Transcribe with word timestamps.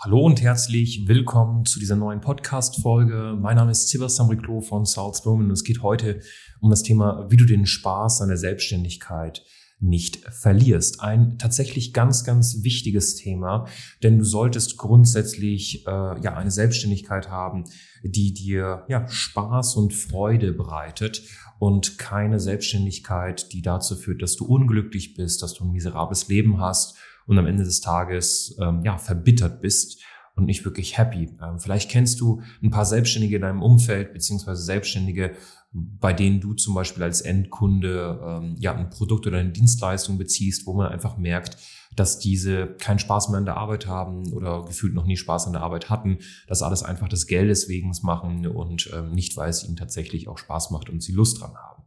Hallo 0.00 0.20
und 0.20 0.40
herzlich 0.40 1.08
willkommen 1.08 1.64
zu 1.64 1.80
dieser 1.80 1.96
neuen 1.96 2.20
Podcast-Folge. 2.20 3.36
Mein 3.36 3.56
Name 3.56 3.72
ist 3.72 3.88
Sebastian 3.88 4.28
Riclo 4.28 4.60
von 4.60 4.84
Salzburg 4.84 5.40
und 5.40 5.50
es 5.50 5.64
geht 5.64 5.82
heute 5.82 6.20
um 6.60 6.70
das 6.70 6.84
Thema, 6.84 7.26
wie 7.30 7.36
du 7.36 7.44
den 7.44 7.66
Spaß 7.66 8.22
an 8.22 8.28
der 8.28 8.36
Selbstständigkeit 8.36 9.44
nicht 9.80 10.18
verlierst. 10.32 11.00
Ein 11.00 11.36
tatsächlich 11.38 11.92
ganz, 11.92 12.22
ganz 12.22 12.62
wichtiges 12.62 13.16
Thema, 13.16 13.66
denn 14.04 14.18
du 14.18 14.24
solltest 14.24 14.76
grundsätzlich 14.76 15.84
äh, 15.88 15.90
ja 15.90 16.36
eine 16.36 16.52
Selbstständigkeit 16.52 17.28
haben, 17.28 17.64
die 18.04 18.32
dir 18.32 18.84
ja 18.88 19.08
Spaß 19.08 19.74
und 19.74 19.92
Freude 19.92 20.52
bereitet 20.52 21.22
und 21.58 21.98
keine 21.98 22.38
Selbstständigkeit, 22.38 23.52
die 23.52 23.62
dazu 23.62 23.96
führt, 23.96 24.22
dass 24.22 24.36
du 24.36 24.44
unglücklich 24.44 25.14
bist, 25.14 25.42
dass 25.42 25.54
du 25.54 25.64
ein 25.64 25.72
miserables 25.72 26.28
Leben 26.28 26.60
hast 26.60 26.96
und 27.28 27.38
am 27.38 27.46
Ende 27.46 27.62
des 27.62 27.80
Tages 27.80 28.56
ähm, 28.60 28.82
ja 28.84 28.98
verbittert 28.98 29.60
bist 29.60 30.02
und 30.34 30.46
nicht 30.46 30.64
wirklich 30.64 30.96
happy. 30.96 31.36
Ähm, 31.42 31.60
vielleicht 31.60 31.90
kennst 31.90 32.20
du 32.20 32.40
ein 32.62 32.70
paar 32.70 32.86
Selbstständige 32.86 33.36
in 33.36 33.42
deinem 33.42 33.62
Umfeld 33.62 34.14
beziehungsweise 34.14 34.62
Selbstständige, 34.62 35.34
bei 35.72 36.14
denen 36.14 36.40
du 36.40 36.54
zum 36.54 36.74
Beispiel 36.74 37.02
als 37.02 37.20
Endkunde 37.20 38.18
ähm, 38.24 38.56
ja 38.58 38.74
ein 38.74 38.88
Produkt 38.88 39.26
oder 39.26 39.38
eine 39.38 39.50
Dienstleistung 39.50 40.16
beziehst, 40.16 40.66
wo 40.66 40.72
man 40.72 40.90
einfach 40.90 41.18
merkt, 41.18 41.58
dass 41.94 42.18
diese 42.18 42.66
keinen 42.66 42.98
Spaß 42.98 43.28
mehr 43.28 43.38
an 43.38 43.44
der 43.44 43.58
Arbeit 43.58 43.86
haben 43.86 44.32
oder 44.32 44.64
gefühlt 44.64 44.94
noch 44.94 45.04
nie 45.04 45.16
Spaß 45.16 45.46
an 45.46 45.52
der 45.52 45.62
Arbeit 45.62 45.90
hatten, 45.90 46.18
dass 46.46 46.62
alles 46.62 46.82
einfach 46.82 47.08
des 47.08 47.26
Geldes 47.26 47.68
wegen 47.68 47.92
machen 48.02 48.46
und 48.46 48.90
ähm, 48.94 49.12
nicht, 49.12 49.36
weil 49.36 49.50
es 49.50 49.64
ihnen 49.64 49.76
tatsächlich 49.76 50.28
auch 50.28 50.38
Spaß 50.38 50.70
macht 50.70 50.88
und 50.88 51.02
sie 51.02 51.12
Lust 51.12 51.40
dran 51.40 51.54
haben. 51.54 51.77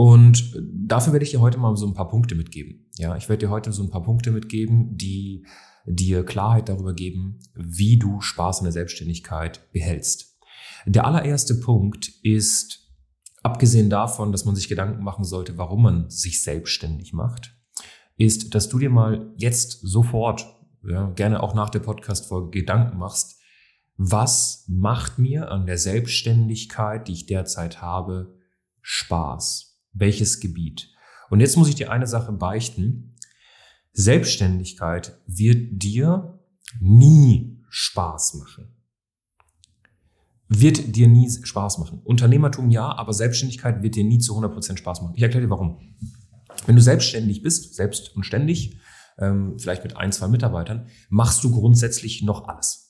Und 0.00 0.54
dafür 0.86 1.12
werde 1.12 1.24
ich 1.24 1.32
dir 1.32 1.40
heute 1.40 1.58
mal 1.58 1.76
so 1.76 1.84
ein 1.84 1.92
paar 1.92 2.06
Punkte 2.06 2.36
mitgeben. 2.36 2.88
Ja, 2.98 3.16
ich 3.16 3.28
werde 3.28 3.46
dir 3.46 3.50
heute 3.50 3.72
so 3.72 3.82
ein 3.82 3.90
paar 3.90 4.04
Punkte 4.04 4.30
mitgeben, 4.30 4.96
die 4.96 5.44
dir 5.86 6.24
Klarheit 6.24 6.68
darüber 6.68 6.94
geben, 6.94 7.40
wie 7.56 7.98
du 7.98 8.20
Spaß 8.20 8.60
in 8.60 8.66
der 8.66 8.72
Selbstständigkeit 8.72 9.72
behältst. 9.72 10.38
Der 10.86 11.04
allererste 11.04 11.56
Punkt 11.56 12.12
ist, 12.22 12.88
abgesehen 13.42 13.90
davon, 13.90 14.30
dass 14.30 14.44
man 14.44 14.54
sich 14.54 14.68
Gedanken 14.68 15.02
machen 15.02 15.24
sollte, 15.24 15.58
warum 15.58 15.82
man 15.82 16.08
sich 16.08 16.44
selbstständig 16.44 17.12
macht, 17.12 17.56
ist, 18.16 18.54
dass 18.54 18.68
du 18.68 18.78
dir 18.78 18.90
mal 18.90 19.32
jetzt 19.36 19.80
sofort, 19.82 20.46
ja, 20.88 21.10
gerne 21.10 21.42
auch 21.42 21.54
nach 21.54 21.70
der 21.70 21.80
Podcast-Folge 21.80 22.60
Gedanken 22.60 22.98
machst, 22.98 23.40
was 23.96 24.64
macht 24.68 25.18
mir 25.18 25.50
an 25.50 25.66
der 25.66 25.76
Selbstständigkeit, 25.76 27.08
die 27.08 27.14
ich 27.14 27.26
derzeit 27.26 27.82
habe, 27.82 28.38
Spaß? 28.80 29.67
Welches 29.92 30.40
Gebiet. 30.40 30.90
Und 31.30 31.40
jetzt 31.40 31.56
muss 31.56 31.68
ich 31.68 31.74
dir 31.74 31.90
eine 31.90 32.06
Sache 32.06 32.32
beichten. 32.32 33.16
Selbstständigkeit 33.92 35.18
wird 35.26 35.82
dir 35.82 36.38
nie 36.80 37.62
Spaß 37.68 38.34
machen. 38.34 38.74
Wird 40.48 40.96
dir 40.96 41.08
nie 41.08 41.30
Spaß 41.30 41.78
machen. 41.78 42.00
Unternehmertum 42.04 42.70
ja, 42.70 42.90
aber 42.96 43.12
Selbstständigkeit 43.12 43.82
wird 43.82 43.96
dir 43.96 44.04
nie 44.04 44.18
zu 44.18 44.34
100% 44.38 44.78
Spaß 44.78 45.02
machen. 45.02 45.14
Ich 45.14 45.22
erkläre 45.22 45.44
dir 45.44 45.50
warum. 45.50 45.96
Wenn 46.66 46.76
du 46.76 46.82
selbstständig 46.82 47.42
bist, 47.42 47.74
selbst 47.74 48.16
und 48.16 48.24
ständig, 48.24 48.80
ähm, 49.18 49.58
vielleicht 49.58 49.84
mit 49.84 49.96
ein, 49.96 50.12
zwei 50.12 50.28
Mitarbeitern, 50.28 50.88
machst 51.10 51.44
du 51.44 51.50
grundsätzlich 51.50 52.22
noch 52.22 52.48
alles. 52.48 52.87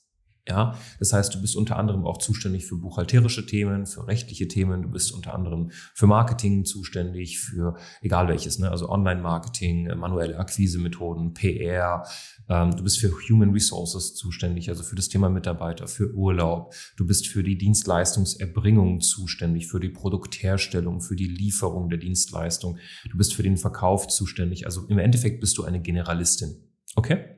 Ja, 0.49 0.75
das 0.99 1.13
heißt, 1.13 1.35
du 1.35 1.43
bist 1.43 1.57
unter 1.57 1.77
anderem 1.77 2.07
auch 2.07 2.17
zuständig 2.17 2.65
für 2.65 2.77
buchhalterische 2.77 3.45
Themen, 3.45 3.85
für 3.85 4.07
rechtliche 4.07 4.49
Themen. 4.49 4.83
Du 4.83 4.89
bist 4.89 5.13
unter 5.13 5.35
anderem 5.35 5.71
für 5.95 6.07
Marketing 6.07 6.65
zuständig, 6.65 7.39
für 7.39 7.77
egal 8.01 8.29
welches, 8.29 8.59
ne? 8.59 8.71
also 8.71 8.89
Online-Marketing, 8.89 9.95
manuelle 9.99 10.39
Akquisemethoden, 10.39 11.35
PR. 11.35 12.07
Ähm, 12.49 12.75
du 12.75 12.83
bist 12.83 12.99
für 12.99 13.13
Human 13.29 13.51
Resources 13.51 14.15
zuständig, 14.15 14.71
also 14.71 14.83
für 14.83 14.97
das 14.97 15.11
Thema 15.11 15.29
Mitarbeiter, 15.29 15.87
für 15.87 16.15
Urlaub. 16.15 16.73
Du 16.97 17.07
bist 17.07 17.29
für 17.29 17.43
die 17.43 17.59
Dienstleistungserbringung 17.59 19.03
zuständig, 19.03 19.67
für 19.67 19.81
die 19.81 19.91
Produktherstellung, 19.91 21.03
für 21.03 21.17
die 21.17 21.29
Lieferung 21.29 21.91
der 21.91 21.99
Dienstleistung. 21.99 22.79
Du 23.11 23.19
bist 23.19 23.35
für 23.35 23.43
den 23.43 23.59
Verkauf 23.59 24.09
zuständig. 24.09 24.65
Also 24.65 24.87
im 24.87 24.99
Endeffekt 24.99 25.41
bist 25.41 25.59
du 25.59 25.65
eine 25.65 25.83
Generalistin. 25.83 26.57
Okay? 26.97 27.38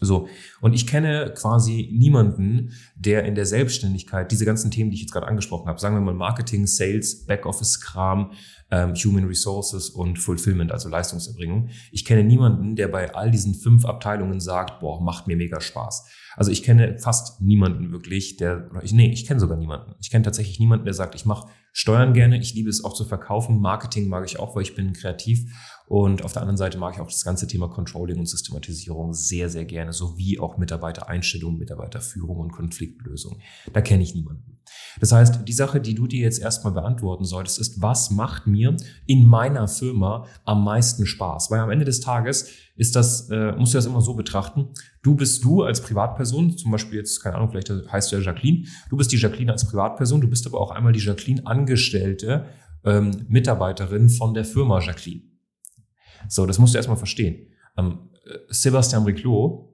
So. 0.00 0.28
Und 0.60 0.74
ich 0.74 0.86
kenne 0.86 1.32
quasi 1.34 1.88
niemanden, 1.92 2.72
der 2.94 3.24
in 3.24 3.34
der 3.34 3.46
Selbstständigkeit 3.46 4.30
diese 4.30 4.44
ganzen 4.44 4.70
Themen, 4.70 4.90
die 4.90 4.96
ich 4.96 5.02
jetzt 5.02 5.12
gerade 5.12 5.26
angesprochen 5.26 5.66
habe, 5.66 5.80
sagen 5.80 5.96
wir 5.96 6.00
mal 6.02 6.14
Marketing, 6.14 6.66
Sales, 6.66 7.24
Backoffice-Kram, 7.24 8.32
ähm, 8.70 8.94
Human 8.94 9.24
Resources 9.24 9.88
und 9.88 10.18
Fulfillment, 10.18 10.72
also 10.72 10.90
Leistungserbringung. 10.90 11.70
Ich 11.90 12.04
kenne 12.04 12.22
niemanden, 12.22 12.76
der 12.76 12.88
bei 12.88 13.14
all 13.14 13.30
diesen 13.30 13.54
fünf 13.54 13.86
Abteilungen 13.86 14.40
sagt, 14.40 14.80
boah, 14.80 15.02
macht 15.02 15.26
mir 15.26 15.36
mega 15.36 15.60
Spaß. 15.60 16.06
Also 16.36 16.52
ich 16.52 16.62
kenne 16.62 16.98
fast 16.98 17.40
niemanden 17.40 17.90
wirklich, 17.90 18.36
der, 18.36 18.68
oder 18.70 18.84
ich, 18.84 18.92
nee, 18.92 19.10
ich 19.10 19.26
kenne 19.26 19.40
sogar 19.40 19.56
niemanden. 19.56 19.94
Ich 20.00 20.10
kenne 20.10 20.22
tatsächlich 20.22 20.60
niemanden, 20.60 20.84
der 20.84 20.94
sagt, 20.94 21.14
ich 21.14 21.24
mache 21.24 21.48
Steuern 21.72 22.12
gerne, 22.12 22.38
ich 22.38 22.54
liebe 22.54 22.68
es 22.68 22.84
auch 22.84 22.94
zu 22.94 23.04
verkaufen, 23.04 23.60
Marketing 23.60 24.08
mag 24.08 24.24
ich 24.26 24.38
auch, 24.38 24.54
weil 24.54 24.62
ich 24.62 24.74
bin 24.74 24.92
kreativ 24.92 25.50
und 25.88 26.22
auf 26.22 26.34
der 26.34 26.42
anderen 26.42 26.58
Seite 26.58 26.76
mag 26.76 26.94
ich 26.94 27.00
auch 27.00 27.06
das 27.06 27.24
ganze 27.24 27.46
Thema 27.46 27.68
Controlling 27.68 28.18
und 28.18 28.28
Systematisierung 28.28 29.14
sehr, 29.14 29.48
sehr 29.48 29.64
gerne, 29.64 29.94
sowie 29.94 30.38
auch 30.38 30.58
Mitarbeitereinstellung, 30.58 31.56
Mitarbeiterführung 31.56 32.36
und 32.36 32.52
Konfliktlösung. 32.52 33.38
Da 33.72 33.80
kenne 33.80 34.02
ich 34.02 34.14
niemanden. 34.14 34.58
Das 35.00 35.12
heißt, 35.12 35.48
die 35.48 35.52
Sache, 35.54 35.80
die 35.80 35.94
du 35.94 36.06
dir 36.06 36.20
jetzt 36.20 36.40
erstmal 36.40 36.74
beantworten 36.74 37.24
solltest, 37.24 37.58
ist, 37.58 37.80
was 37.80 38.10
macht 38.10 38.46
mir 38.46 38.76
in 39.06 39.24
meiner 39.24 39.66
Firma 39.66 40.26
am 40.44 40.62
meisten 40.62 41.06
Spaß? 41.06 41.50
Weil 41.50 41.60
am 41.60 41.70
Ende 41.70 41.86
des 41.86 42.00
Tages 42.00 42.50
ist 42.76 42.94
das, 42.94 43.30
äh, 43.30 43.52
musst 43.52 43.72
du 43.72 43.78
das 43.78 43.86
immer 43.86 44.02
so 44.02 44.12
betrachten. 44.12 44.68
Du 45.02 45.14
bist 45.14 45.42
du 45.42 45.62
als 45.62 45.80
Privatperson, 45.80 46.58
zum 46.58 46.70
Beispiel 46.70 46.98
jetzt, 46.98 47.22
keine 47.22 47.36
Ahnung, 47.36 47.48
vielleicht 47.48 47.70
heißt 47.70 48.12
du 48.12 48.16
ja 48.16 48.22
Jacqueline. 48.22 48.66
Du 48.90 48.98
bist 48.98 49.10
die 49.10 49.16
Jacqueline 49.16 49.52
als 49.52 49.66
Privatperson, 49.66 50.20
du 50.20 50.28
bist 50.28 50.46
aber 50.46 50.60
auch 50.60 50.70
einmal 50.70 50.92
die 50.92 51.00
Jacqueline 51.00 51.46
Angestellte, 51.46 52.44
ähm, 52.84 53.24
Mitarbeiterin 53.28 54.10
von 54.10 54.34
der 54.34 54.44
Firma 54.44 54.80
Jacqueline. 54.80 55.27
So, 56.28 56.46
das 56.46 56.58
musst 56.58 56.74
du 56.74 56.78
erstmal 56.78 56.96
verstehen. 56.96 57.48
Ähm, 57.76 58.10
Sebastian 58.48 59.04
Riclot 59.04 59.68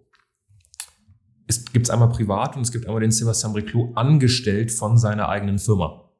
es 1.46 1.64
gibt 1.66 1.90
einmal 1.90 2.08
privat 2.08 2.56
und 2.56 2.62
es 2.62 2.72
gibt 2.72 2.86
einmal 2.86 3.00
den 3.00 3.10
Sebastian 3.10 3.52
Riclot 3.52 3.96
angestellt 3.96 4.72
von 4.72 4.96
seiner 4.96 5.28
eigenen 5.28 5.58
Firma. 5.58 6.10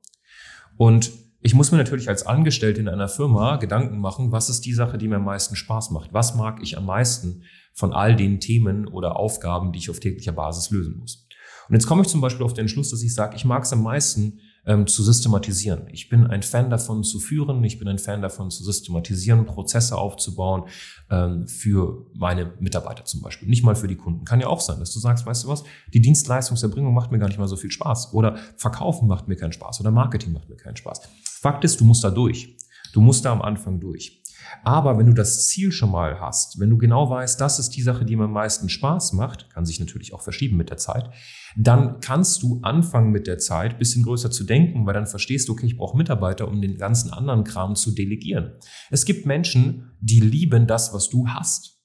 Und 0.76 1.12
ich 1.40 1.54
muss 1.54 1.72
mir 1.72 1.78
natürlich 1.78 2.08
als 2.08 2.26
Angestellte 2.26 2.80
in 2.80 2.88
einer 2.88 3.08
Firma 3.08 3.56
Gedanken 3.56 3.98
machen, 3.98 4.32
was 4.32 4.48
ist 4.48 4.62
die 4.62 4.72
Sache, 4.72 4.98
die 4.98 5.08
mir 5.08 5.16
am 5.16 5.24
meisten 5.24 5.56
Spaß 5.56 5.90
macht? 5.90 6.12
Was 6.12 6.34
mag 6.34 6.60
ich 6.62 6.76
am 6.76 6.86
meisten 6.86 7.42
von 7.74 7.92
all 7.92 8.16
den 8.16 8.40
Themen 8.40 8.86
oder 8.86 9.16
Aufgaben, 9.16 9.72
die 9.72 9.78
ich 9.78 9.90
auf 9.90 10.00
täglicher 10.00 10.32
Basis 10.32 10.70
lösen 10.70 10.98
muss? 10.98 11.26
Und 11.68 11.74
jetzt 11.74 11.86
komme 11.86 12.02
ich 12.02 12.08
zum 12.08 12.20
Beispiel 12.20 12.44
auf 12.44 12.54
den 12.54 12.68
Schluss, 12.68 12.90
dass 12.90 13.02
ich 13.02 13.14
sage, 13.14 13.36
ich 13.36 13.44
mag 13.44 13.62
es 13.62 13.72
am 13.72 13.82
meisten, 13.82 14.40
ähm, 14.66 14.86
zu 14.86 15.02
systematisieren. 15.02 15.88
Ich 15.92 16.08
bin 16.08 16.26
ein 16.26 16.42
Fan 16.42 16.70
davon 16.70 17.04
zu 17.04 17.20
führen, 17.20 17.62
ich 17.64 17.78
bin 17.78 17.88
ein 17.88 17.98
Fan 17.98 18.22
davon 18.22 18.50
zu 18.50 18.64
systematisieren, 18.64 19.44
Prozesse 19.46 19.96
aufzubauen 19.96 20.64
ähm, 21.10 21.46
für 21.48 22.06
meine 22.14 22.52
Mitarbeiter 22.60 23.04
zum 23.04 23.20
Beispiel. 23.20 23.48
Nicht 23.48 23.62
mal 23.62 23.76
für 23.76 23.88
die 23.88 23.96
Kunden. 23.96 24.24
Kann 24.24 24.40
ja 24.40 24.46
auch 24.46 24.60
sein, 24.60 24.78
dass 24.80 24.92
du 24.92 25.00
sagst, 25.00 25.26
weißt 25.26 25.44
du 25.44 25.48
was, 25.48 25.64
die 25.92 26.00
Dienstleistungserbringung 26.00 26.94
macht 26.94 27.12
mir 27.12 27.18
gar 27.18 27.28
nicht 27.28 27.38
mal 27.38 27.48
so 27.48 27.56
viel 27.56 27.70
Spaß 27.70 28.14
oder 28.14 28.36
Verkaufen 28.56 29.08
macht 29.08 29.28
mir 29.28 29.36
keinen 29.36 29.52
Spaß 29.52 29.80
oder 29.80 29.90
Marketing 29.90 30.32
macht 30.32 30.48
mir 30.48 30.56
keinen 30.56 30.76
Spaß. 30.76 31.00
Fakt 31.24 31.64
ist, 31.64 31.80
du 31.80 31.84
musst 31.84 32.04
da 32.04 32.10
durch. 32.10 32.56
Du 32.92 33.00
musst 33.00 33.24
da 33.24 33.32
am 33.32 33.42
Anfang 33.42 33.80
durch. 33.80 34.22
Aber 34.62 34.98
wenn 34.98 35.06
du 35.06 35.12
das 35.12 35.46
Ziel 35.46 35.72
schon 35.72 35.90
mal 35.90 36.20
hast, 36.20 36.58
wenn 36.58 36.70
du 36.70 36.78
genau 36.78 37.10
weißt, 37.10 37.40
das 37.40 37.58
ist 37.58 37.70
die 37.70 37.82
Sache, 37.82 38.04
die 38.04 38.16
mir 38.16 38.24
am 38.24 38.32
meisten 38.32 38.68
Spaß 38.68 39.12
macht, 39.12 39.50
kann 39.50 39.66
sich 39.66 39.80
natürlich 39.80 40.14
auch 40.14 40.22
verschieben 40.22 40.56
mit 40.56 40.70
der 40.70 40.76
Zeit, 40.76 41.10
dann 41.56 42.00
kannst 42.00 42.42
du 42.42 42.60
anfangen 42.62 43.10
mit 43.10 43.26
der 43.26 43.38
Zeit 43.38 43.78
bisschen 43.78 44.02
größer 44.04 44.30
zu 44.30 44.44
denken, 44.44 44.86
weil 44.86 44.94
dann 44.94 45.06
verstehst 45.06 45.48
du, 45.48 45.52
okay, 45.52 45.66
ich 45.66 45.76
brauche 45.76 45.96
Mitarbeiter, 45.96 46.48
um 46.48 46.60
den 46.60 46.78
ganzen 46.78 47.12
anderen 47.12 47.44
Kram 47.44 47.76
zu 47.76 47.92
delegieren. 47.92 48.52
Es 48.90 49.04
gibt 49.04 49.26
Menschen, 49.26 49.92
die 50.00 50.20
lieben 50.20 50.66
das, 50.66 50.92
was 50.92 51.08
du 51.08 51.28
hast. 51.28 51.80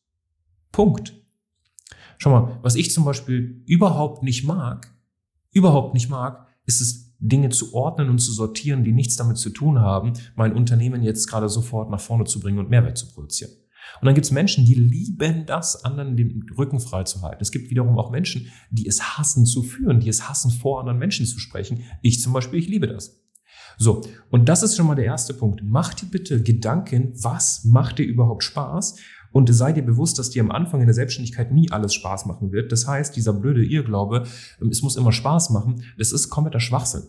Punkt. 0.71 1.13
Schau 2.17 2.31
mal, 2.31 2.59
was 2.61 2.75
ich 2.75 2.91
zum 2.91 3.05
Beispiel 3.05 3.63
überhaupt 3.65 4.23
nicht 4.23 4.43
mag, 4.43 4.93
überhaupt 5.51 5.93
nicht 5.93 6.09
mag, 6.09 6.47
ist 6.65 6.81
es 6.81 7.08
Dinge 7.19 7.49
zu 7.49 7.73
ordnen 7.73 8.09
und 8.09 8.19
zu 8.19 8.31
sortieren, 8.31 8.83
die 8.83 8.93
nichts 8.93 9.17
damit 9.17 9.37
zu 9.37 9.49
tun 9.49 9.79
haben, 9.79 10.13
mein 10.35 10.53
Unternehmen 10.53 11.03
jetzt 11.03 11.27
gerade 11.27 11.49
sofort 11.49 11.89
nach 11.89 11.99
vorne 11.99 12.23
zu 12.23 12.39
bringen 12.39 12.59
und 12.59 12.69
Mehrwert 12.69 12.97
zu 12.97 13.07
produzieren. 13.11 13.51
Und 14.01 14.05
dann 14.05 14.13
gibt 14.13 14.25
es 14.25 14.31
Menschen, 14.31 14.65
die 14.65 14.75
lieben 14.75 15.45
das, 15.45 15.83
anderen 15.83 16.15
den 16.15 16.45
Rücken 16.57 16.79
frei 16.79 17.03
zu 17.03 17.21
halten. 17.21 17.41
Es 17.41 17.51
gibt 17.51 17.69
wiederum 17.69 17.97
auch 17.97 18.11
Menschen, 18.11 18.47
die 18.69 18.87
es 18.87 19.17
hassen 19.17 19.45
zu 19.45 19.63
führen, 19.63 19.99
die 19.99 20.09
es 20.09 20.29
hassen, 20.29 20.51
vor 20.51 20.79
anderen 20.79 20.99
Menschen 20.99 21.25
zu 21.25 21.39
sprechen. 21.39 21.83
Ich 22.01 22.21
zum 22.21 22.33
Beispiel, 22.33 22.59
ich 22.59 22.67
liebe 22.67 22.87
das. 22.87 23.19
So, 23.77 24.01
und 24.29 24.49
das 24.49 24.61
ist 24.61 24.75
schon 24.75 24.87
mal 24.87 24.95
der 24.95 25.05
erste 25.05 25.33
Punkt. 25.33 25.61
Mach 25.63 25.93
dir 25.93 26.07
bitte 26.07 26.43
Gedanken, 26.43 27.13
was 27.15 27.63
macht 27.63 27.99
dir 27.99 28.05
überhaupt 28.05 28.43
Spaß? 28.43 28.97
Und 29.31 29.53
sei 29.53 29.73
dir 29.73 29.83
bewusst, 29.83 30.19
dass 30.19 30.29
dir 30.29 30.43
am 30.43 30.51
Anfang 30.51 30.81
in 30.81 30.87
der 30.87 30.95
Selbstständigkeit 30.95 31.51
nie 31.51 31.71
alles 31.71 31.93
Spaß 31.93 32.25
machen 32.25 32.51
wird. 32.51 32.71
Das 32.71 32.87
heißt, 32.87 33.15
dieser 33.15 33.33
blöde 33.33 33.63
Irrglaube, 33.63 34.23
ähm, 34.61 34.69
es 34.69 34.81
muss 34.81 34.95
immer 34.95 35.11
Spaß 35.11 35.51
machen, 35.51 35.83
das 35.97 36.11
ist 36.11 36.29
kompletter 36.29 36.59
Schwachsinn. 36.59 37.03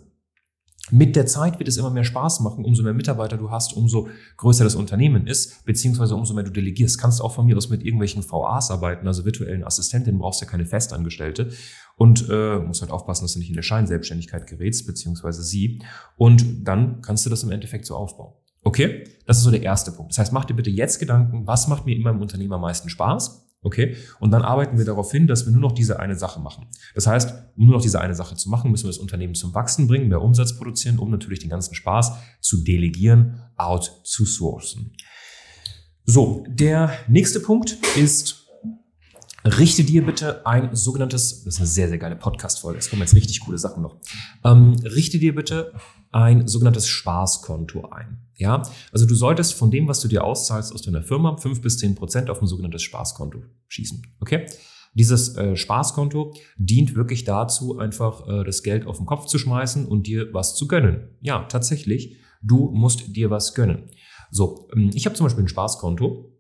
Mit 0.90 1.14
der 1.14 1.26
Zeit 1.26 1.58
wird 1.58 1.68
es 1.68 1.76
immer 1.76 1.90
mehr 1.90 2.04
Spaß 2.04 2.40
machen, 2.40 2.64
umso 2.64 2.82
mehr 2.82 2.94
Mitarbeiter 2.94 3.36
du 3.36 3.50
hast, 3.50 3.76
umso 3.76 4.08
größer 4.38 4.64
das 4.64 4.74
Unternehmen 4.74 5.26
ist, 5.26 5.64
beziehungsweise 5.64 6.16
umso 6.16 6.34
mehr 6.34 6.42
du 6.42 6.50
delegierst. 6.50 6.98
Kannst 6.98 7.20
auch 7.20 7.32
von 7.32 7.46
mir 7.46 7.56
aus 7.56 7.68
mit 7.68 7.84
irgendwelchen 7.84 8.28
VAs 8.28 8.70
arbeiten, 8.70 9.06
also 9.06 9.24
virtuellen 9.24 9.62
Assistentinnen, 9.62 10.18
brauchst 10.18 10.40
ja 10.40 10.48
keine 10.48 10.66
Festangestellte 10.66 11.50
und 11.96 12.28
äh, 12.28 12.58
musst 12.58 12.80
halt 12.80 12.90
aufpassen, 12.90 13.24
dass 13.24 13.34
du 13.34 13.38
nicht 13.38 13.50
in 13.50 13.56
eine 13.56 13.62
Scheinselbstständigkeit 13.62 14.46
gerätst, 14.46 14.86
beziehungsweise 14.86 15.42
sie. 15.42 15.80
Und 16.16 16.66
dann 16.66 17.02
kannst 17.02 17.24
du 17.24 17.30
das 17.30 17.42
im 17.44 17.50
Endeffekt 17.50 17.86
so 17.86 17.94
aufbauen. 17.94 18.32
Okay, 18.62 19.04
das 19.26 19.38
ist 19.38 19.44
so 19.44 19.50
der 19.50 19.62
erste 19.62 19.92
Punkt. 19.92 20.12
Das 20.12 20.18
heißt, 20.18 20.32
mach 20.32 20.44
dir 20.44 20.54
bitte 20.54 20.70
jetzt 20.70 20.98
Gedanken, 20.98 21.46
was 21.46 21.68
macht 21.68 21.86
mir 21.86 21.96
in 21.96 22.02
meinem 22.02 22.20
Unternehmen 22.20 22.52
am 22.52 22.60
meisten 22.60 22.88
Spaß? 22.88 23.46
Okay, 23.62 23.96
und 24.20 24.30
dann 24.30 24.40
arbeiten 24.40 24.78
wir 24.78 24.86
darauf 24.86 25.12
hin, 25.12 25.26
dass 25.26 25.44
wir 25.44 25.52
nur 25.52 25.60
noch 25.60 25.72
diese 25.72 26.00
eine 26.00 26.16
Sache 26.16 26.40
machen. 26.40 26.66
Das 26.94 27.06
heißt, 27.06 27.34
um 27.56 27.66
nur 27.66 27.74
noch 27.74 27.82
diese 27.82 28.00
eine 28.00 28.14
Sache 28.14 28.34
zu 28.34 28.48
machen, 28.48 28.70
müssen 28.70 28.84
wir 28.84 28.90
das 28.90 28.98
Unternehmen 28.98 29.34
zum 29.34 29.54
Wachsen 29.54 29.86
bringen, 29.86 30.08
mehr 30.08 30.22
Umsatz 30.22 30.56
produzieren, 30.56 30.98
um 30.98 31.10
natürlich 31.10 31.40
den 31.40 31.50
ganzen 31.50 31.74
Spaß 31.74 32.12
zu 32.40 32.64
delegieren, 32.64 33.42
out 33.56 34.00
zu 34.04 34.24
sourcen. 34.24 34.92
So, 36.06 36.44
der 36.48 36.90
nächste 37.08 37.38
Punkt 37.38 37.76
ist 37.96 38.39
richte 39.44 39.84
dir 39.84 40.04
bitte 40.04 40.46
ein 40.46 40.74
sogenanntes, 40.74 41.44
das 41.44 41.54
ist 41.54 41.60
eine 41.60 41.66
sehr, 41.66 41.88
sehr 41.88 41.98
geile 41.98 42.16
Podcast-Folge, 42.16 42.78
es 42.78 42.90
kommen 42.90 43.02
jetzt 43.02 43.14
richtig 43.14 43.40
coole 43.40 43.58
Sachen 43.58 43.82
noch. 43.82 43.96
Ähm, 44.44 44.76
richte 44.84 45.18
dir 45.18 45.34
bitte 45.34 45.72
ein 46.12 46.48
sogenanntes 46.48 46.88
Spaßkonto 46.88 47.88
ein. 47.90 48.18
Ja, 48.36 48.62
also 48.92 49.06
du 49.06 49.14
solltest 49.14 49.54
von 49.54 49.70
dem, 49.70 49.86
was 49.86 50.00
du 50.00 50.08
dir 50.08 50.24
auszahlst 50.24 50.72
aus 50.72 50.82
deiner 50.82 51.02
Firma, 51.02 51.36
fünf 51.36 51.60
bis 51.60 51.78
zehn 51.78 51.94
Prozent 51.94 52.30
auf 52.30 52.40
ein 52.40 52.46
sogenanntes 52.46 52.82
Spaßkonto 52.82 53.42
schießen. 53.68 54.02
Okay? 54.20 54.46
Dieses 54.94 55.36
äh, 55.36 55.56
Spaßkonto 55.56 56.34
dient 56.56 56.96
wirklich 56.96 57.24
dazu, 57.24 57.78
einfach 57.78 58.26
äh, 58.26 58.44
das 58.44 58.62
Geld 58.62 58.86
auf 58.86 58.96
den 58.96 59.06
Kopf 59.06 59.26
zu 59.26 59.38
schmeißen 59.38 59.86
und 59.86 60.06
dir 60.06 60.32
was 60.32 60.56
zu 60.56 60.66
gönnen. 60.66 61.16
Ja, 61.20 61.44
tatsächlich, 61.44 62.16
du 62.42 62.70
musst 62.72 63.14
dir 63.14 63.30
was 63.30 63.54
gönnen. 63.54 63.90
So, 64.30 64.68
ähm, 64.74 64.90
ich 64.94 65.06
habe 65.06 65.14
zum 65.14 65.26
Beispiel 65.26 65.44
ein 65.44 65.48
Spaßkonto 65.48 66.32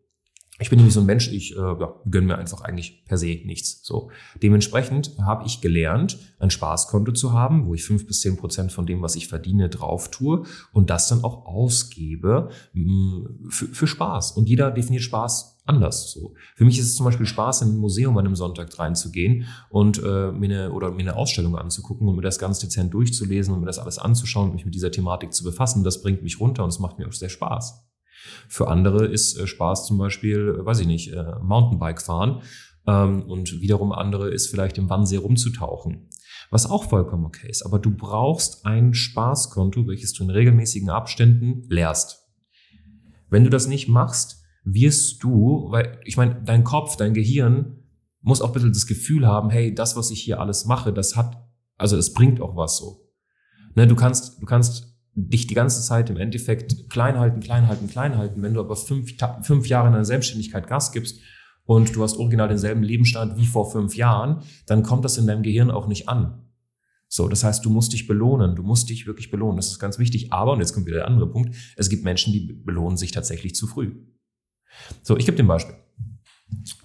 ich 0.60 0.68
bin 0.68 0.76
nämlich 0.78 0.94
so 0.94 1.00
ein 1.00 1.06
Mensch, 1.06 1.32
ich 1.32 1.56
äh, 1.56 1.58
ja, 1.58 1.94
gönne 2.10 2.26
mir 2.26 2.38
einfach 2.38 2.60
eigentlich 2.60 3.04
per 3.06 3.16
se 3.16 3.40
nichts. 3.44 3.80
So 3.82 4.10
Dementsprechend 4.42 5.16
habe 5.18 5.46
ich 5.46 5.62
gelernt, 5.62 6.18
ein 6.38 6.50
Spaßkonto 6.50 7.12
zu 7.12 7.32
haben, 7.32 7.66
wo 7.66 7.74
ich 7.74 7.82
fünf 7.82 8.06
bis 8.06 8.20
zehn 8.20 8.36
Prozent 8.36 8.70
von 8.70 8.86
dem, 8.86 9.00
was 9.00 9.16
ich 9.16 9.26
verdiene, 9.26 9.70
drauf 9.70 10.10
tue 10.10 10.44
und 10.72 10.90
das 10.90 11.08
dann 11.08 11.24
auch 11.24 11.46
ausgebe 11.46 12.50
mh, 12.74 12.92
mm, 12.92 13.48
für, 13.48 13.66
für 13.68 13.86
Spaß. 13.86 14.32
Und 14.32 14.48
jeder 14.48 14.70
definiert 14.70 15.02
Spaß 15.02 15.60
anders. 15.64 16.10
So. 16.12 16.34
Für 16.56 16.64
mich 16.64 16.78
ist 16.78 16.86
es 16.86 16.96
zum 16.96 17.06
Beispiel 17.06 17.26
Spaß, 17.26 17.62
in 17.62 17.68
ein 17.68 17.78
Museum 17.78 18.18
an 18.18 18.26
einem 18.26 18.36
Sonntag 18.36 18.78
reinzugehen 18.78 19.46
und 19.70 20.02
äh, 20.02 20.32
mir 20.32 20.46
eine, 20.46 20.72
oder 20.72 20.90
mir 20.90 21.00
eine 21.00 21.16
Ausstellung 21.16 21.56
anzugucken 21.56 22.06
und 22.06 22.16
mir 22.16 22.22
das 22.22 22.38
ganz 22.38 22.58
dezent 22.58 22.92
durchzulesen 22.92 23.54
und 23.54 23.60
mir 23.60 23.66
das 23.66 23.78
alles 23.78 23.98
anzuschauen 23.98 24.48
und 24.48 24.54
mich 24.56 24.64
mit 24.66 24.74
dieser 24.74 24.90
Thematik 24.90 25.32
zu 25.32 25.44
befassen. 25.44 25.84
Das 25.84 26.02
bringt 26.02 26.22
mich 26.22 26.38
runter 26.38 26.64
und 26.64 26.70
es 26.70 26.80
macht 26.80 26.98
mir 26.98 27.08
auch 27.08 27.12
sehr 27.12 27.30
Spaß. 27.30 27.86
Für 28.48 28.68
andere 28.68 29.06
ist 29.06 29.38
äh, 29.38 29.46
Spaß 29.46 29.86
zum 29.86 29.98
Beispiel, 29.98 30.56
äh, 30.60 30.64
weiß 30.64 30.80
ich 30.80 30.86
nicht, 30.86 31.12
äh, 31.12 31.34
Mountainbike 31.42 32.02
fahren. 32.02 32.42
Ähm, 32.86 33.22
und 33.22 33.60
wiederum 33.60 33.92
andere 33.92 34.30
ist 34.30 34.48
vielleicht 34.48 34.78
im 34.78 34.88
Wannsee 34.88 35.16
rumzutauchen. 35.16 36.08
Was 36.50 36.68
auch 36.68 36.84
vollkommen 36.84 37.26
okay 37.26 37.48
ist. 37.48 37.62
Aber 37.62 37.78
du 37.78 37.90
brauchst 37.90 38.66
ein 38.66 38.94
Spaßkonto, 38.94 39.86
welches 39.86 40.12
du 40.12 40.24
in 40.24 40.30
regelmäßigen 40.30 40.90
Abständen 40.90 41.62
leerst. 41.68 42.26
Wenn 43.28 43.44
du 43.44 43.50
das 43.50 43.68
nicht 43.68 43.88
machst, 43.88 44.42
wirst 44.64 45.22
du, 45.22 45.68
weil 45.70 46.00
ich 46.04 46.16
meine, 46.16 46.42
dein 46.44 46.64
Kopf, 46.64 46.96
dein 46.96 47.14
Gehirn 47.14 47.76
muss 48.20 48.42
auch 48.42 48.52
bitte 48.52 48.68
das 48.68 48.86
Gefühl 48.86 49.26
haben, 49.26 49.50
hey, 49.50 49.74
das, 49.74 49.96
was 49.96 50.10
ich 50.10 50.20
hier 50.20 50.40
alles 50.40 50.66
mache, 50.66 50.92
das 50.92 51.16
hat, 51.16 51.42
also 51.78 51.96
es 51.96 52.12
bringt 52.12 52.40
auch 52.40 52.56
was 52.56 52.76
so. 52.76 53.08
Ne, 53.74 53.86
du 53.86 53.94
kannst, 53.94 54.42
du 54.42 54.46
kannst 54.46 54.89
dich 55.28 55.46
die 55.46 55.54
ganze 55.54 55.82
Zeit 55.82 56.10
im 56.10 56.16
Endeffekt 56.16 56.88
klein 56.88 57.18
halten, 57.18 57.40
klein 57.40 57.68
halten, 57.68 57.88
klein 57.88 58.16
halten. 58.16 58.42
Wenn 58.42 58.54
du 58.54 58.60
aber 58.60 58.76
fünf, 58.76 59.12
fünf 59.42 59.66
Jahre 59.66 59.88
in 59.88 59.92
deiner 59.92 60.04
Selbstständigkeit 60.04 60.66
Gas 60.66 60.92
gibst 60.92 61.20
und 61.64 61.94
du 61.94 62.02
hast 62.02 62.16
original 62.16 62.48
denselben 62.48 62.82
Lebensstand 62.82 63.36
wie 63.36 63.46
vor 63.46 63.70
fünf 63.70 63.96
Jahren, 63.96 64.42
dann 64.66 64.82
kommt 64.82 65.04
das 65.04 65.18
in 65.18 65.26
deinem 65.26 65.42
Gehirn 65.42 65.70
auch 65.70 65.86
nicht 65.86 66.08
an. 66.08 66.46
So, 67.12 67.26
das 67.28 67.42
heißt, 67.42 67.64
du 67.64 67.70
musst 67.70 67.92
dich 67.92 68.06
belohnen, 68.06 68.54
du 68.54 68.62
musst 68.62 68.88
dich 68.88 69.06
wirklich 69.06 69.32
belohnen. 69.32 69.56
Das 69.56 69.66
ist 69.66 69.80
ganz 69.80 69.98
wichtig. 69.98 70.32
Aber, 70.32 70.52
und 70.52 70.60
jetzt 70.60 70.72
kommt 70.72 70.86
wieder 70.86 70.98
der 70.98 71.08
andere 71.08 71.28
Punkt, 71.28 71.56
es 71.76 71.88
gibt 71.88 72.04
Menschen, 72.04 72.32
die 72.32 72.52
belohnen 72.52 72.96
sich 72.96 73.10
tatsächlich 73.10 73.56
zu 73.56 73.66
früh. 73.66 73.96
So, 75.02 75.16
ich 75.16 75.26
gebe 75.26 75.36
dir 75.36 75.42
ein 75.42 75.48
Beispiel. 75.48 75.74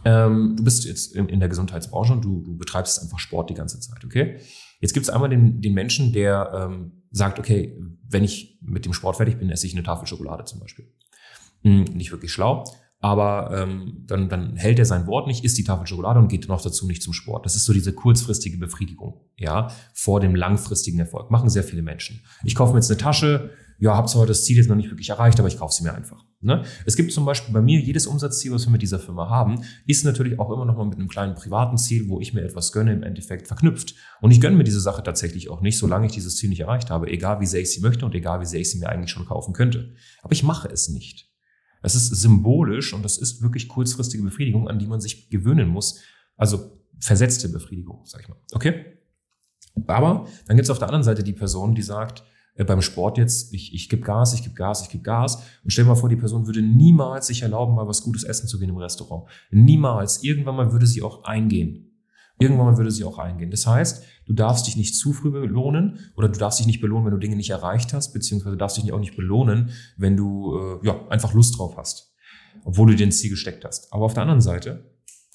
Ähm, 0.04 0.56
du 0.58 0.64
bist 0.64 0.86
jetzt 0.86 1.16
in, 1.16 1.30
in, 1.30 1.40
der 1.40 1.50
Gesundheitsbranche 1.50 2.14
und 2.14 2.26
du, 2.26 2.42
du 2.42 2.58
betreibst 2.58 3.02
einfach 3.02 3.20
Sport 3.20 3.50
die 3.50 3.54
ganze 3.54 3.80
Zeit, 3.80 4.04
okay? 4.04 4.40
Jetzt 4.80 4.94
gibt 4.94 5.06
es 5.06 5.10
einmal 5.10 5.30
den, 5.30 5.62
den 5.62 5.74
Menschen, 5.74 6.14
der 6.14 6.52
ähm, 6.54 7.04
sagt, 7.16 7.40
okay, 7.40 7.78
wenn 8.10 8.24
ich 8.24 8.60
mit 8.62 8.86
dem 8.86 8.94
Sport 8.94 9.18
fertig 9.18 9.40
bin, 9.40 9.50
esse 9.50 9.66
ich 9.68 9.74
eine 9.74 9.84
Tafel 9.84 10.08
Schokolade 10.08 10.44
zum 10.46 10.60
Beispiel. 10.60 10.92
Hm, 11.64 11.86
nicht 11.86 12.12
wirklich 12.12 12.32
schlau, 12.32 12.66
aber 13.00 13.52
ähm, 13.56 14.04
dann, 14.06 14.30
dann 14.30 14.56
hält 14.56 14.80
er 14.80 14.86
sein 14.86 15.08
Wort 15.08 15.28
nicht, 15.28 15.44
isst 15.44 15.58
die 15.58 15.64
Tafel 15.64 15.88
Schokolade 15.88 16.20
und 16.20 16.28
geht 16.28 16.48
noch 16.48 16.62
dazu 16.62 16.86
nicht 16.88 17.02
zum 17.02 17.14
Sport. 17.14 17.46
Das 17.46 17.56
ist 17.56 17.66
so 17.66 17.74
diese 17.74 17.94
kurzfristige 17.94 18.58
Befriedigung, 18.58 19.22
ja, 19.38 19.68
vor 19.94 20.20
dem 20.20 20.36
langfristigen 20.36 21.00
Erfolg. 21.00 21.32
Machen 21.32 21.50
sehr 21.50 21.64
viele 21.64 21.82
Menschen. 21.82 22.22
Ich 22.44 22.56
kaufe 22.56 22.74
mir 22.74 22.80
jetzt 22.80 22.92
eine 22.92 22.98
Tasche, 22.98 23.52
ja, 23.80 23.96
habe 23.96 24.08
zwar 24.08 24.26
das 24.26 24.46
Ziel 24.46 24.58
jetzt 24.58 24.70
noch 24.70 24.76
nicht 24.76 24.90
wirklich 24.90 25.10
erreicht, 25.10 25.40
aber 25.40 25.48
ich 25.48 25.58
kaufe 25.58 25.74
sie 25.74 25.84
mir 25.84 25.94
einfach. 25.94 26.24
Ne? 26.42 26.64
Es 26.86 26.96
gibt 26.96 27.12
zum 27.12 27.26
Beispiel 27.26 27.54
bei 27.54 27.62
mir 27.62 27.80
jedes 27.80 28.08
Umsatzziel, 28.08 28.52
was 28.52 28.66
wir 28.66 28.72
mit 28.72 28.82
dieser 28.82 29.00
Firma 29.00 29.30
haben, 29.30 29.64
ist 29.88 30.06
natürlich 30.06 30.40
auch 30.40 30.52
immer 30.52 30.66
noch 30.66 30.78
mal 30.78 30.86
mit 30.86 31.00
einem 31.00 31.08
kleinen 31.08 31.36
privaten 31.36 31.78
Ziel, 31.78 32.08
wo 32.08 32.20
ich 32.20 32.34
mir 32.34 32.42
etwas 32.42 32.72
gönne, 32.72 32.94
im 32.94 33.04
Endeffekt 33.04 33.48
verknüpft. 33.48 33.96
Und 34.22 34.32
ich 34.32 34.40
gönne 34.40 34.56
mir 34.56 34.64
diese 34.64 34.80
Sache 34.80 35.04
tatsächlich 35.04 35.50
auch 35.50 35.62
nicht, 35.62 35.78
solange 35.78 36.06
ich 36.06 36.12
dieses 36.12 36.36
Ziel 36.36 36.50
nicht 36.50 36.60
erreicht 36.60 36.90
habe, 36.90 37.08
egal 37.08 37.40
wie 37.42 37.46
sehr 37.46 37.62
ich 37.62 37.72
sie 37.72 37.82
möchte 37.82 38.06
und 38.06 38.14
egal 38.16 38.42
wie 38.42 38.46
sehr 38.46 38.60
ich 38.60 38.70
sie 38.70 38.80
mir 38.80 38.90
eigentlich 38.90 39.12
schon 39.12 39.26
kaufen 39.26 39.54
könnte. 39.54 39.96
Aber 40.22 40.34
ich 40.34 40.44
mache 40.44 40.70
es 40.70 40.88
nicht. 40.90 41.32
Es 41.82 41.96
ist 41.96 42.10
symbolisch 42.10 42.94
und 42.94 43.04
das 43.04 43.18
ist 43.18 43.42
wirklich 43.42 43.68
kurzfristige 43.68 44.24
Befriedigung, 44.24 44.68
an 44.68 44.80
die 44.80 44.88
man 44.88 45.02
sich 45.02 45.30
gewöhnen 45.30 45.68
muss. 45.68 46.00
Also 46.38 46.80
versetzte 47.00 47.50
Befriedigung, 47.50 48.02
sag 48.06 48.22
ich 48.22 48.28
mal. 48.28 48.38
Okay? 48.54 48.86
Aber 49.88 50.28
dann 50.48 50.58
gibt 50.58 50.66
es 50.66 50.70
auf 50.70 50.80
der 50.80 50.88
anderen 50.88 51.04
Seite 51.04 51.24
die 51.24 51.34
Person, 51.34 51.76
die 51.76 51.82
sagt, 51.82 52.24
beim 52.64 52.82
Sport 52.82 53.18
jetzt, 53.18 53.54
ich, 53.54 53.74
ich 53.74 53.90
gebe 53.90 54.02
Gas, 54.02 54.34
ich 54.34 54.44
gebe 54.44 54.56
Gas, 54.56 54.84
ich 54.84 54.90
gebe 54.90 55.04
Gas. 55.04 55.44
Und 55.64 55.72
stell 55.72 55.84
dir 55.84 55.90
mal 55.90 55.96
vor, 55.96 56.08
die 56.08 56.16
Person 56.16 56.48
würde 56.48 56.62
niemals 56.62 57.28
sich 57.28 57.42
erlauben, 57.42 57.76
mal 57.76 57.88
was 57.88 58.02
Gutes 58.02 58.24
essen 58.24 58.48
zu 58.48 58.58
gehen 58.60 58.70
im 58.70 58.78
Restaurant. 58.78 59.26
Niemals. 59.52 60.24
Irgendwann 60.24 60.56
mal 60.56 60.72
würde 60.72 60.88
sie 60.88 61.02
auch 61.02 61.26
eingehen. 61.26 61.92
Irgendwann 62.40 62.68
mal 62.68 62.78
würde 62.78 62.92
sie 62.92 63.04
auch 63.04 63.18
eingehen. 63.18 63.52
Das 63.52 63.68
heißt, 63.68 64.04
du 64.26 64.34
darfst 64.34 64.68
dich 64.68 64.78
nicht 64.78 64.96
zu 64.96 65.14
früh 65.14 65.32
belohnen 65.32 66.00
oder 66.16 66.30
du 66.30 66.38
darfst 66.40 66.60
dich 66.60 66.68
nicht 66.68 66.82
belohnen, 66.82 67.06
wenn 67.06 67.14
du 67.14 67.20
Dinge 67.20 67.36
nicht 67.36 67.50
erreicht 67.50 67.94
hast, 67.94 68.14
beziehungsweise 68.14 68.58
darfst 68.58 68.78
dich 68.78 68.92
auch 68.92 69.00
nicht 69.00 69.16
belohnen, 69.16 69.72
wenn 69.98 70.18
du 70.18 70.58
äh, 70.58 70.86
ja, 70.86 71.08
einfach 71.10 71.34
Lust 71.34 71.58
drauf 71.58 71.78
hast, 71.78 72.14
obwohl 72.66 72.92
du 72.92 72.96
dir 72.96 73.08
ein 73.08 73.12
Ziel 73.12 73.30
gesteckt 73.30 73.64
hast. 73.64 73.92
Aber 73.94 74.06
auf 74.06 74.14
der 74.14 74.24
anderen 74.24 74.42
Seite 74.42 74.92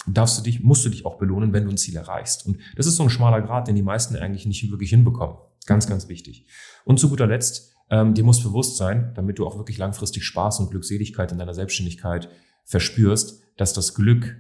darfst 0.07 0.39
du 0.39 0.43
dich, 0.43 0.61
musst 0.61 0.85
du 0.85 0.91
dich 0.91 1.07
auch 1.07 1.19
belohnen, 1.19 1.53
wenn 1.53 1.65
du 1.65 1.71
ein 1.71 1.79
Ziel 1.79 1.97
erreichst. 1.97 2.47
Und 2.47 2.59
das 2.77 2.87
ist 2.87 2.97
so 2.97 3.03
ein 3.03 3.11
schmaler 3.11 3.41
Grad, 3.41 3.69
den 3.69 3.77
die 3.77 3.83
meisten 3.83 4.17
eigentlich 4.17 4.47
nicht 4.47 4.71
wirklich 4.71 4.91
hinbekommen. 4.91 5.37
Ganz, 5.67 5.87
ganz 5.87 6.09
wichtig. 6.09 6.47
Und 6.85 6.99
zu 6.99 7.09
guter 7.09 7.26
Letzt, 7.26 7.75
ähm, 7.90 8.14
dir 8.14 8.25
muss 8.25 8.43
bewusst 8.43 8.76
sein, 8.76 9.12
damit 9.14 9.38
du 9.38 9.47
auch 9.47 9.57
wirklich 9.57 9.79
langfristig 9.79 10.25
Spaß 10.25 10.61
und 10.61 10.71
Glückseligkeit 10.71 11.33
in 11.33 11.38
deiner 11.38 11.55
Selbstständigkeit 11.55 12.29
verspürst, 12.64 13.43
dass 13.57 13.73
das 13.73 13.95
Glück 13.95 14.37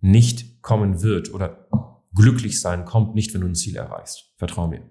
nicht 0.00 0.62
kommen 0.62 1.02
wird 1.02 1.32
oder 1.32 1.68
glücklich 2.14 2.60
sein 2.60 2.84
kommt 2.84 3.14
nicht, 3.14 3.32
wenn 3.34 3.40
du 3.40 3.48
ein 3.48 3.54
Ziel 3.54 3.76
erreichst. 3.76 4.32
Vertrau 4.36 4.68
mir. 4.68 4.82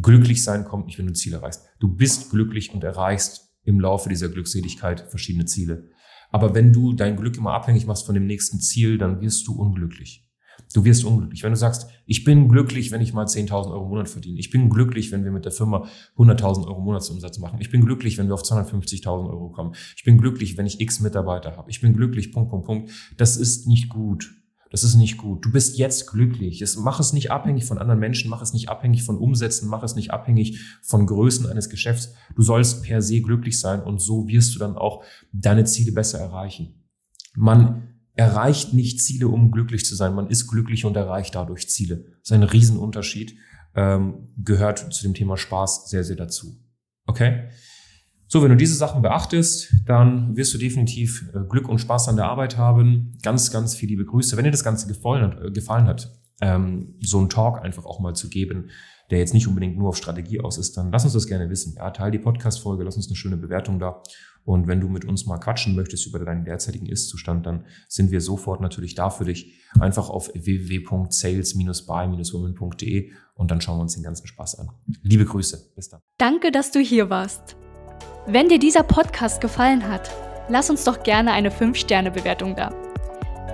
Glücklich 0.00 0.42
sein 0.42 0.64
kommt 0.64 0.86
nicht, 0.86 0.98
wenn 0.98 1.06
du 1.06 1.12
ein 1.12 1.16
Ziel 1.16 1.34
erreichst. 1.34 1.64
Du 1.78 1.88
bist 1.88 2.30
glücklich 2.30 2.72
und 2.72 2.82
erreichst 2.82 3.54
im 3.64 3.80
Laufe 3.80 4.08
dieser 4.08 4.28
Glückseligkeit 4.28 5.00
verschiedene 5.08 5.44
Ziele. 5.44 5.90
Aber 6.30 6.54
wenn 6.54 6.72
du 6.72 6.92
dein 6.92 7.16
Glück 7.16 7.36
immer 7.36 7.52
abhängig 7.52 7.86
machst 7.86 8.06
von 8.06 8.14
dem 8.14 8.26
nächsten 8.26 8.60
Ziel, 8.60 8.98
dann 8.98 9.20
wirst 9.20 9.46
du 9.46 9.54
unglücklich. 9.54 10.25
Du 10.72 10.84
wirst 10.84 11.04
unglücklich. 11.04 11.42
Wenn 11.42 11.52
du 11.52 11.56
sagst, 11.56 11.88
ich 12.06 12.24
bin 12.24 12.48
glücklich, 12.48 12.90
wenn 12.90 13.00
ich 13.00 13.12
mal 13.12 13.26
10.000 13.26 13.70
Euro 13.70 13.84
im 13.84 13.88
Monat 13.90 14.08
verdiene. 14.08 14.38
Ich 14.38 14.50
bin 14.50 14.68
glücklich, 14.68 15.12
wenn 15.12 15.24
wir 15.24 15.30
mit 15.30 15.44
der 15.44 15.52
Firma 15.52 15.86
100.000 16.16 16.66
Euro 16.66 16.80
Monatsumsatz 16.80 17.38
machen. 17.38 17.58
Ich 17.60 17.70
bin 17.70 17.84
glücklich, 17.84 18.18
wenn 18.18 18.26
wir 18.28 18.34
auf 18.34 18.42
250.000 18.42 19.30
Euro 19.30 19.50
kommen. 19.50 19.74
Ich 19.96 20.04
bin 20.04 20.18
glücklich, 20.18 20.56
wenn 20.56 20.66
ich 20.66 20.80
x 20.80 21.00
Mitarbeiter 21.00 21.56
habe. 21.56 21.70
Ich 21.70 21.80
bin 21.80 21.94
glücklich, 21.94 22.32
Punkt, 22.32 22.50
Punkt, 22.50 22.66
Punkt. 22.66 22.90
Das 23.16 23.36
ist 23.36 23.66
nicht 23.66 23.88
gut. 23.88 24.34
Das 24.70 24.82
ist 24.82 24.96
nicht 24.96 25.16
gut. 25.16 25.44
Du 25.44 25.52
bist 25.52 25.78
jetzt 25.78 26.08
glücklich. 26.10 26.60
Es, 26.60 26.76
mach 26.76 26.98
es 26.98 27.12
nicht 27.12 27.30
abhängig 27.30 27.64
von 27.64 27.78
anderen 27.78 28.00
Menschen, 28.00 28.28
mach 28.28 28.42
es 28.42 28.52
nicht 28.52 28.68
abhängig 28.68 29.04
von 29.04 29.16
Umsätzen, 29.16 29.68
mach 29.68 29.82
es 29.82 29.94
nicht 29.94 30.10
abhängig 30.10 30.60
von 30.82 31.06
Größen 31.06 31.46
eines 31.46 31.70
Geschäfts. 31.70 32.14
Du 32.34 32.42
sollst 32.42 32.82
per 32.82 33.00
se 33.00 33.20
glücklich 33.20 33.60
sein 33.60 33.82
und 33.82 34.00
so 34.00 34.26
wirst 34.28 34.54
du 34.54 34.58
dann 34.58 34.76
auch 34.76 35.04
deine 35.32 35.64
Ziele 35.64 35.92
besser 35.92 36.18
erreichen. 36.18 36.84
Man 37.34 37.95
erreicht 38.16 38.72
nicht 38.72 39.00
Ziele, 39.00 39.28
um 39.28 39.50
glücklich 39.50 39.84
zu 39.84 39.94
sein. 39.94 40.14
Man 40.14 40.28
ist 40.28 40.48
glücklich 40.48 40.84
und 40.84 40.96
erreicht 40.96 41.34
dadurch 41.34 41.68
Ziele. 41.68 42.04
Das 42.20 42.30
ist 42.30 42.32
ein 42.32 42.42
Riesenunterschied, 42.42 43.36
ähm, 43.74 44.28
gehört 44.38 44.92
zu 44.92 45.02
dem 45.02 45.14
Thema 45.14 45.36
Spaß 45.36 45.88
sehr, 45.90 46.02
sehr 46.02 46.16
dazu. 46.16 46.58
Okay? 47.06 47.48
So, 48.28 48.42
wenn 48.42 48.50
du 48.50 48.56
diese 48.56 48.74
Sachen 48.74 49.02
beachtest, 49.02 49.72
dann 49.84 50.36
wirst 50.36 50.52
du 50.52 50.58
definitiv 50.58 51.30
äh, 51.34 51.40
Glück 51.48 51.68
und 51.68 51.78
Spaß 51.78 52.08
an 52.08 52.16
der 52.16 52.24
Arbeit 52.24 52.56
haben. 52.56 53.16
Ganz, 53.22 53.52
ganz 53.52 53.76
viele 53.76 53.90
liebe 53.90 54.04
Grüße. 54.04 54.36
Wenn 54.36 54.44
dir 54.44 54.50
das 54.50 54.64
Ganze 54.64 54.88
gefallen 54.88 55.22
hat, 55.22 55.40
äh, 55.40 55.50
gefallen 55.52 55.86
hat 55.86 56.10
ähm, 56.40 56.94
so 57.00 57.18
einen 57.18 57.28
Talk 57.28 57.62
einfach 57.62 57.84
auch 57.84 58.00
mal 58.00 58.14
zu 58.14 58.28
geben, 58.28 58.70
der 59.10 59.18
jetzt 59.18 59.34
nicht 59.34 59.46
unbedingt 59.46 59.76
nur 59.78 59.90
auf 59.90 59.96
Strategie 59.96 60.40
aus 60.40 60.58
ist, 60.58 60.76
dann 60.76 60.90
lass 60.90 61.04
uns 61.04 61.12
das 61.12 61.28
gerne 61.28 61.48
wissen. 61.48 61.74
Ja, 61.76 61.90
teil 61.90 62.10
die 62.10 62.18
Podcast-Folge, 62.18 62.82
lass 62.82 62.96
uns 62.96 63.06
eine 63.08 63.14
schöne 63.16 63.36
Bewertung 63.36 63.78
da. 63.78 64.02
Und 64.44 64.66
wenn 64.68 64.80
du 64.80 64.88
mit 64.88 65.04
uns 65.04 65.26
mal 65.26 65.38
quatschen 65.38 65.74
möchtest 65.74 66.06
über 66.06 66.20
deinen 66.20 66.44
derzeitigen 66.44 66.86
Ist-Zustand, 66.86 67.44
dann 67.46 67.64
sind 67.88 68.12
wir 68.12 68.20
sofort 68.20 68.60
natürlich 68.60 68.94
da 68.94 69.10
für 69.10 69.24
dich. 69.24 69.60
Einfach 69.80 70.08
auf 70.08 70.30
www.sales-by-women.de 70.32 73.10
und 73.34 73.50
dann 73.50 73.60
schauen 73.60 73.78
wir 73.78 73.82
uns 73.82 73.94
den 73.94 74.04
ganzen 74.04 74.28
Spaß 74.28 74.60
an. 74.60 74.70
Liebe 75.02 75.24
Grüße. 75.24 75.72
Bis 75.74 75.88
dann. 75.88 76.00
Danke, 76.18 76.52
dass 76.52 76.70
du 76.70 76.78
hier 76.78 77.10
warst. 77.10 77.56
Wenn 78.26 78.48
dir 78.48 78.60
dieser 78.60 78.84
Podcast 78.84 79.40
gefallen 79.40 79.88
hat, 79.88 80.08
lass 80.48 80.70
uns 80.70 80.84
doch 80.84 81.02
gerne 81.02 81.32
eine 81.32 81.50
5-Sterne-Bewertung 81.50 82.54
da. 82.54 82.85